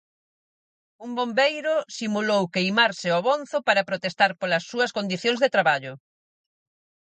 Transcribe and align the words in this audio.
Un 1.05 1.11
bombeiro 1.19 1.73
simulou 1.97 2.43
queimarse 2.55 3.07
ao 3.11 3.21
bonzo 3.29 3.57
para 3.67 3.87
protestar 3.89 4.31
polas 4.39 4.63
súas 4.71 4.93
condicións 4.97 5.39
de 5.41 5.53
traballo. 5.55 5.93